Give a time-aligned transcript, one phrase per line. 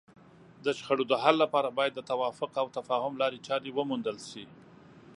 [0.63, 4.45] د شخړو د حل لپاره باید د توافق او تفاهم لارې چارې وموندل شي.